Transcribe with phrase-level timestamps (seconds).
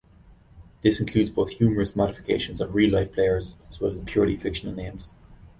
[0.81, 5.11] This includes both humorous modifications of real-life players, as well as purely fictional names.